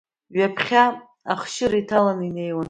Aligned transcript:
Ҩаԥхьа 0.37 0.83
ахшьыра 1.31 1.77
иҭаланы 1.81 2.23
инеиуан. 2.27 2.59